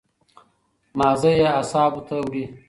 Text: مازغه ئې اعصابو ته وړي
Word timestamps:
مازغه 0.97 1.31
ئې 1.39 1.45
اعصابو 1.57 2.01
ته 2.07 2.15
وړي 2.23 2.45